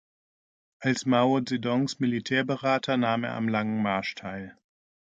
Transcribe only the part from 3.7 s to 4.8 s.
Marsch teil.